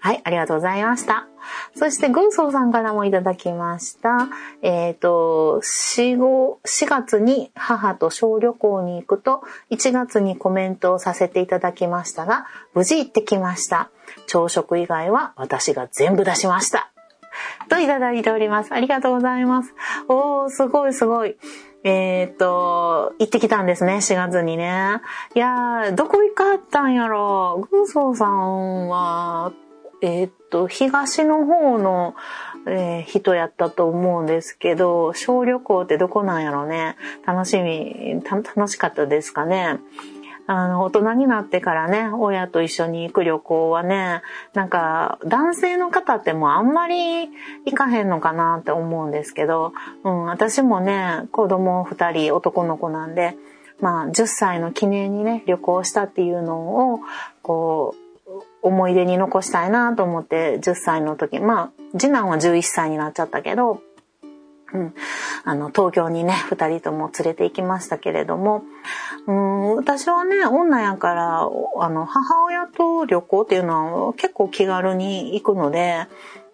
[0.00, 1.26] はい、ありがとうございました。
[1.74, 4.28] そして、軍曹さんからもいただきました。
[4.62, 13.90] えっ、ー、と、4、5、4月に母と小旅行に行くと、1月にコメントをさせていただきましたが、無事行ってきました。
[14.26, 16.90] 朝食以外は私が全部出しました。
[17.68, 18.72] といただいております。
[18.72, 19.74] ありがとうございます。
[20.08, 21.36] おー、すごいすごい。
[21.84, 25.00] えっ、ー、と、行ってきたんですね、4月にね。
[25.34, 29.52] いやー、どこ行かったんやろ軍曹さんは、
[30.00, 32.14] えー、っと、東の方の、
[32.66, 36.96] えー、人やったと思うんですけど、小旅行ってどこなんやろうね。
[37.26, 39.78] 楽しみ、楽しかったですかね。
[40.50, 44.22] あの、大人になってからね、親と一緒に行く旅行はね、
[44.54, 47.28] なんか、男性の方ってもうあんまり
[47.66, 53.36] 行かへんのかなって思うんですけど、うん、私もね、子供二人男の子なんで、
[53.80, 57.00] まあ、10歳の記念にね、旅行したっていうのを、
[57.42, 58.07] こう、
[58.62, 63.82] 思い出に残したいなと思って10歳の時、まあ、次男は11歳になっちゃったけど、
[64.72, 64.94] うん、
[65.44, 68.64] あの、東京にね、二人とも連れて行きましたけれども、
[69.26, 76.06] うん、私はね、女やから、あの、母親と旅行っていうのは結構気軽に行くので、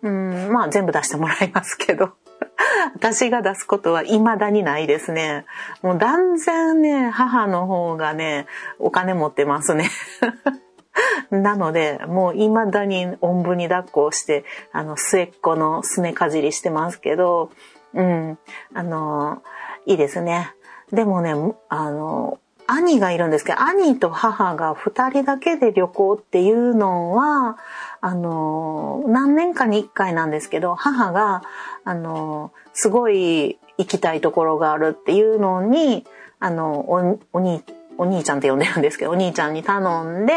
[0.03, 2.11] うん、まあ全部出してもらいますけど。
[2.95, 5.45] 私が出すことは未だにないですね。
[5.83, 8.47] もう断然ね、母の方がね、
[8.79, 9.91] お金持ってますね。
[11.31, 17.51] なので、もう未だにおんぶに抱っこをして、あの、末っ子のすねかじりしてますけど、
[17.95, 18.39] うん、
[18.75, 19.43] あの、
[19.87, 20.53] いいですね。
[20.93, 21.35] でもね、
[21.69, 27.59] あの、兄がいるんですけど、兄と母が二人だけで旅行っていうのは、
[28.01, 31.43] あの、何年かに一回なんですけど、母が、
[31.85, 36.07] あの、すごい行きたいところがあるっていうのに、
[36.41, 37.63] あの、お、お兄、
[37.99, 40.33] お兄ちゃんって呼んでるんですけど、お兄ちゃんに頼んで、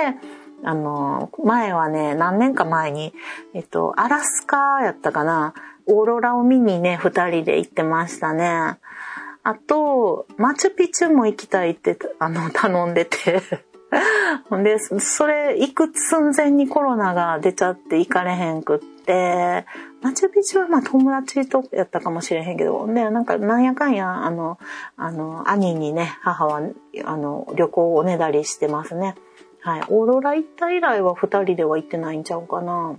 [0.63, 3.13] あの、前はね、何年か前に、
[3.53, 5.53] えっと、アラスカやったかな、
[5.85, 8.77] オーロラを見にね、二人で行ってましたね。
[9.43, 13.41] あと、マチュピチュも行きたいって、あの、頼んでて。
[14.63, 19.65] で、それ、行く寸前にコロナが出ちゃって行かれへんくって、
[20.01, 24.59] マチュピチュはまあ友達とやったかもしれへんけど、ね、なんかなんやかんや、あの、
[24.97, 26.61] あの、兄にね、母は、
[27.05, 29.15] あの、旅行をおねだりしてますね。
[29.67, 29.81] はい。
[29.89, 32.95] オーロラ行った以来は二人では行ってないんちゃうかな。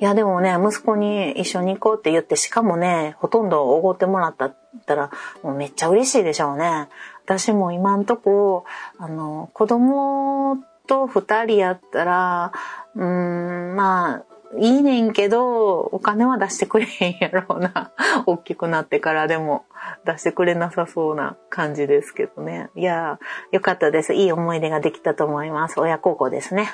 [0.00, 5.10] いや、でもね、息子に一緒に行こうって言って、しかもね、ほとんどおごってもらったったら、
[5.42, 6.88] もうめっちゃ嬉しいでしょうね。
[7.26, 8.64] 私も今んとこ、
[8.96, 12.52] あの、子供と二人やったら、
[12.94, 14.24] うーん、まあ、
[14.58, 17.92] いいねんけど、お金は出してくれへんやろうな。
[18.26, 19.64] 大きくなってからでも
[20.04, 22.70] 出してくれなさそうな感じですけどね。
[22.74, 24.14] いやーよかったです。
[24.14, 25.80] いい思い出ができたと思います。
[25.80, 26.70] 親孝行ですね。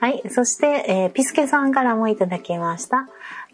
[0.00, 0.22] はい。
[0.28, 3.08] そして、えー、ピスケさんからもいただきました。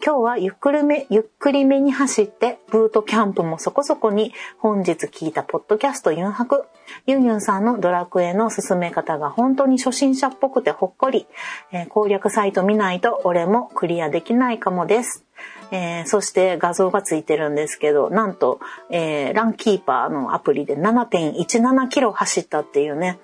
[0.05, 6.65] 今日はゆっくりめ、ゆっくりめに走って、ブートキャンプもそこそこに本日聞いたポッドキャストユンハク。
[7.07, 11.25] ユンユンさんのドラクエの進め方が本当に初心者っぽくてほっこり。
[11.71, 15.23] えー、攻略サイト見ないと俺もクリアできないかもです。
[15.71, 23.19] えー、そして画像がついてるんですけど、なんと、えー、ランキーパーのアプリで7.17キロ走ったっていうね、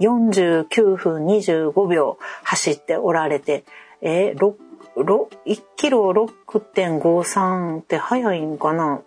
[0.00, 3.64] 49分25秒走っておられて、
[4.00, 4.56] えー、
[4.96, 9.00] 1キロ6.53って速いんかな？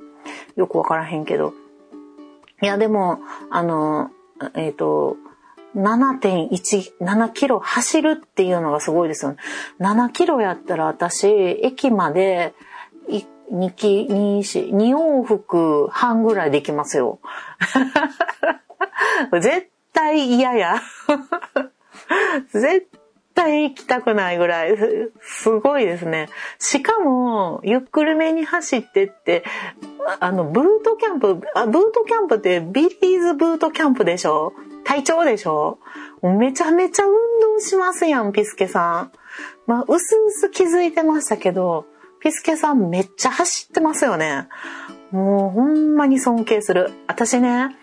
[0.56, 1.54] よくわからへんけど。
[2.60, 3.18] いや、でも、
[3.50, 4.10] あの、
[4.54, 5.16] えっ、ー、と、
[5.74, 9.38] 7.1、7キロ走るっていうのがすごいですよね。
[9.80, 12.54] 7キロやったら私、駅まで
[13.50, 17.20] 2き、2、2往復半ぐらいできますよ。
[19.32, 20.76] 絶対嫌や。
[22.52, 22.88] 絶
[23.34, 24.76] 対行きたくないぐらい、
[25.20, 26.28] すごいですね。
[26.58, 29.44] しかも、ゆっくりめに走ってって、
[30.20, 34.52] あの、ブートキャンプ、あ、ブートキャンプってビリーズブートキャンプでしょ？
[34.84, 35.78] 体調でしょ？
[36.22, 39.12] めちゃめちゃ運動しますやん、ピスケさん。
[39.66, 41.86] まあ、うすうす気づいてましたけど、
[42.20, 44.48] ピスケさんめっちゃ走ってますよね。
[45.10, 46.90] もうほんまに尊敬する。
[47.06, 47.76] 私ね、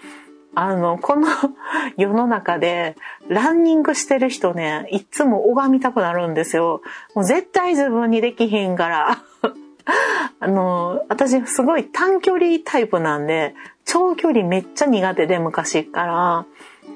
[0.56, 1.28] あの、この
[1.98, 2.96] 世の中で
[3.28, 6.82] ランニングしてる人ね、いつも拝みたくなるんですよ。
[7.14, 9.18] もう絶対自分にできひんから。
[10.40, 16.46] あの、私すごい短距離タイプなんで、長距離めっちゃ苦手で昔から、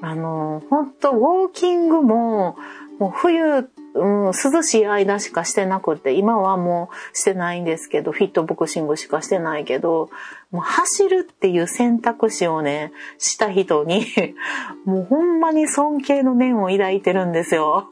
[0.01, 2.58] あの、本当ウォーキングも、
[2.99, 10.09] もう冬うん、涼しい間しかしてなくて、今はもうしてないんですけど、フィットボクシングしかしてないけど、
[10.51, 14.05] もう走るっていう選択肢をね、した人に
[14.85, 17.89] もうほんまに尊敬の念を抱いてるんですよ。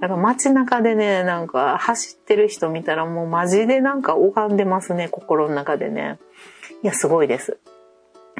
[0.00, 6.18] だから街中でね、なんか走ってる人見たらもうマジでなんか拝んでますね、心の中でね。
[6.82, 7.58] いや、すごいです。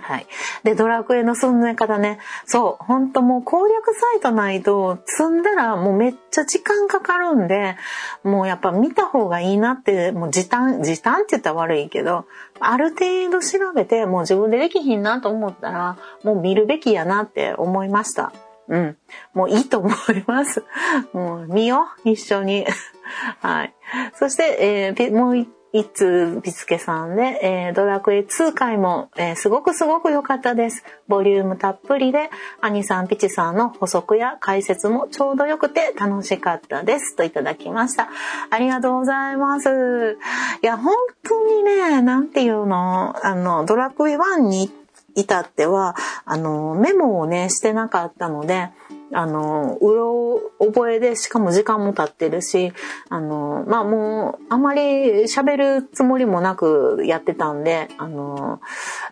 [0.02, 0.26] はい。
[0.64, 7.76] で、ドラクエの住んで方ね、そう、ほんともう攻略サイトないと、積んだらもうめっちゃ時間かかるんで、
[8.22, 12.26] もうやっぱ見た方がいいなって、もう時短、時短って言ったら悪いけど、
[12.60, 18.32] ある程度調べて、もう自分でできひんなと思ったら、もう見るべきやなって思いました。
[18.68, 18.96] うん。
[19.32, 20.64] もういいと思います。
[21.12, 22.66] もう見よう、一緒に。
[23.40, 23.74] はい。
[24.14, 30.82] そして、えー、もう一一通ビスケさんで、えー、ドラクエ2回も、えー、すごくすごく良かったです。
[31.08, 32.30] ボリュームたっぷりで、
[32.62, 37.16] アニさん、ピチさんの補足や解説もちょうど良くて楽しかったです。
[37.16, 38.08] といただきました。
[38.50, 40.18] ありがとうございます。
[40.62, 44.70] いや、本当にね、なんていうの、あの、ドラクエ1に
[45.14, 48.70] 至っては、あの、メモをね、してなかったので、
[49.12, 52.72] あの、うろ覚えで、しかも時間も経ってるし、
[53.08, 58.60] あの、まあもう、あまり喋るつもりもなくやってたんで、あの、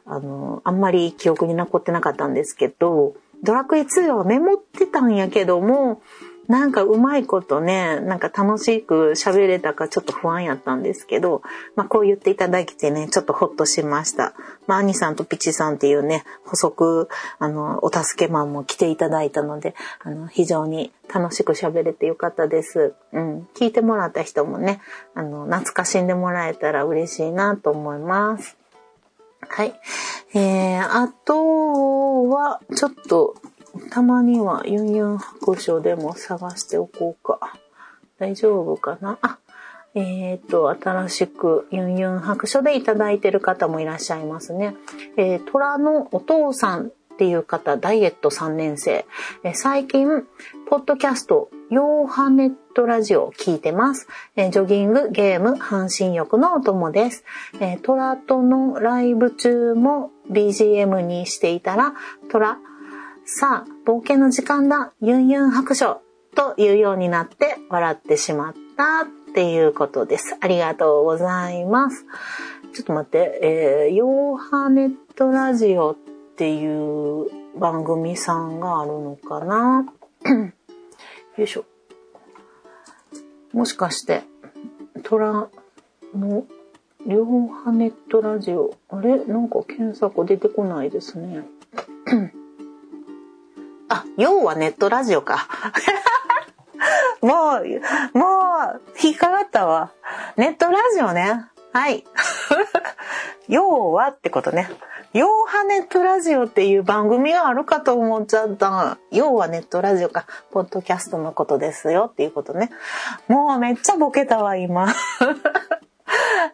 [0.05, 6.03] あの、あんまり記憶に残ってなかったんですけど、ドラクエ2はメモってたんやけども、
[6.49, 11.43] なんかうまいことね、なんか楽しく喋れたかちょっと不安やったんですけど、
[11.75, 14.35] まあこう言っていただいてね、ちょっとほっとしました。
[14.67, 22.95] まあ兄さんとピチさんっていうね、補足、あの、お助けマンも来ていただいたので、あの、非常に楽しく喋れてよかったです。
[23.13, 23.49] うん。
[23.55, 24.81] 聞いてもらった人もね、
[25.15, 28.57] あの、懐かしんでもらえたら嬉しいなと思います。
[29.49, 29.75] はい。
[30.35, 33.35] えー、あとは、ちょっと、
[33.91, 37.55] たまにはユンユン白書でも探しておこうか。
[38.19, 39.19] 大丈夫かな？
[39.21, 39.39] あ、
[39.95, 44.77] えっ、と、新しくユンユン白書でいただいてる方もいらっしゃいますね。
[45.17, 49.07] えー、虎のお父さんっていう方、ダイエット3年生。
[49.43, 50.25] えー、最近、
[50.69, 54.07] ポッドキャスト、ヨーハネットラジオを聞いてます。
[54.37, 57.25] えー、ジョギング、ゲーム、半身浴のお供です。
[57.61, 61.95] えー、トラとのライブ中も BGM にしていたら、
[62.31, 62.59] トラ、
[63.29, 66.01] さあ、冒険の時間だ、ユンユン白書
[66.37, 70.37] というようになって笑ってしまったっていうことです。
[70.41, 72.07] ありがとうございます。
[72.73, 75.97] ちょっと待って、えー、ヨーハネットラジオっ
[76.37, 77.27] ていう
[77.59, 79.85] 番組さんがあるのかな？
[81.37, 81.65] よいしょ。
[83.53, 84.23] もしかして、
[85.03, 85.49] トラ
[86.15, 86.47] の
[87.05, 88.77] ヨーハネットラジオ。
[88.89, 89.25] あれ？
[89.25, 91.43] なんか検索出てこないですね。
[93.89, 95.49] あ、要はネットラジオか。
[97.23, 97.61] も
[98.15, 98.27] う、も
[98.75, 99.93] う、引っかかったわ。
[100.37, 101.47] ネットラジオね。
[101.73, 102.05] はい。
[103.49, 104.69] 要はってことね。
[105.13, 108.99] 要はネットラジオっていう番組があるかと思っちゃった。
[109.11, 112.71] 要はネットラジオか、ポッドキャストのことですよっていうことね。
[113.29, 114.93] もうめっちゃボケたわ、今。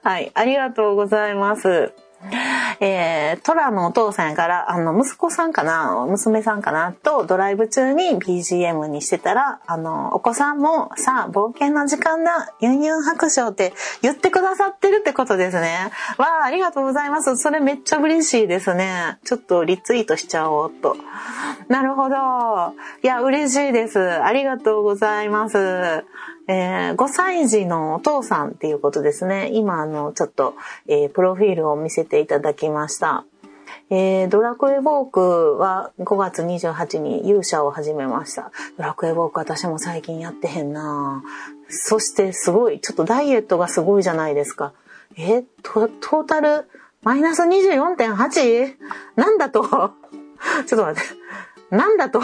[0.03, 1.93] はい、ありがとうございます。
[2.81, 15.91] えー、トラのお父さんから、あの、息子さんかな、娘さんかな、とドライブ中に BGM にしてたら、あの、お子さんも、さあ、冒険の時間だ、ユンユン白書って言ってくださってるってことですね。
[16.19, 17.37] わあ、ありがとうございます。
[17.37, 19.19] それめっちゃ嬉しいですね。
[19.25, 20.97] ちょっとリツイートしちゃおうと。
[21.69, 22.15] なるほど。
[23.03, 23.99] いや、嬉しいです。
[24.01, 26.05] ありがとうございます。
[26.53, 29.51] えー、5歳児のお父さんっていうことですね。
[29.53, 30.55] 今、あの、ちょっと、
[30.87, 33.25] えー、プロフィールを見せていただきました。
[33.91, 38.53] えー、ドラクエウォークは5月28日に勇者を始めました。
[38.77, 41.23] ドラクエウォーク私も最近やってへんな
[41.69, 44.73] そしてすごい、ちょっとダイエットがすごいじゃないですか。
[45.17, 46.69] えトトータル
[47.03, 48.77] マイナス 24.8?
[49.17, 49.63] なんだと？
[50.67, 51.05] ちょっと待っ
[51.71, 51.77] て。
[51.77, 52.21] なんだと？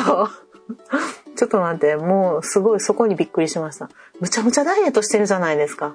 [1.38, 3.88] ちょっと待って、もうすごいそこにびっくりしました。
[4.18, 5.94] むちゃむちゃダイエットしてるじゃないですか。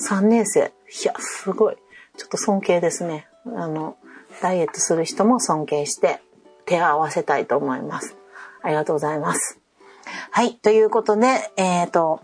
[0.00, 0.60] 3年生。
[0.60, 1.76] いや、すごい。
[2.16, 3.26] ちょっと尊敬ですね。
[3.56, 3.96] あの、
[4.40, 6.20] ダイエットする人も尊敬して
[6.64, 8.14] 手を合わせたいと思います。
[8.62, 9.58] ありがとうございます。
[10.30, 10.54] はい。
[10.54, 12.20] ということで、えっ、と、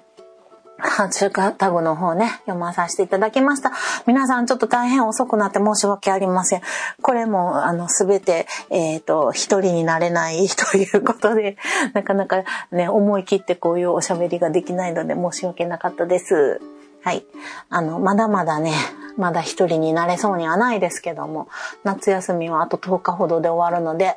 [0.81, 3.73] ハッシュタグの方ね、読まさせていただきました。
[4.07, 6.63] 皆さんちょっと大変遅くなって申し訳ありません。
[7.03, 11.57] これも、あの、すべて、えっ、と、一人になれないということで、
[11.95, 16.61] なかなかね、思い切ってこういうおしゃべりができないので申し訳なかったです。
[17.03, 17.27] はい。
[17.71, 18.73] あの、まだまだね、
[19.17, 21.49] まだ一人になれそうにはないですけども、
[21.83, 24.17] 夏休みはあと10日ほどで終わるので、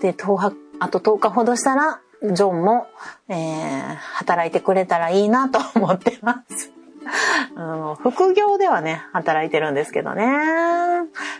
[0.00, 2.86] で、10日あと10日ほどしたら、ジョンも、
[3.28, 6.72] えー、働いてくれたらいいなと思ってます。
[7.56, 10.26] あの副業ではね、働いてるんですけどね。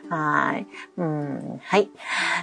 [0.08, 0.66] はい。
[0.96, 1.90] うん、はい。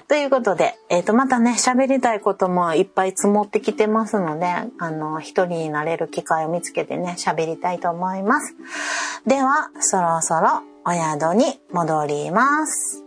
[0.07, 4.47] ということで、えっ、と、またね、喋りたいこともいっぱい積もってきてますので、
[4.79, 8.55] あの、一人になれる機会を見つけてね、喋りたいと思います。
[9.25, 13.06] では、そろそろお宿に戻ります。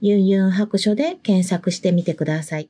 [0.00, 2.68] ユンユン白書で検索してみてください。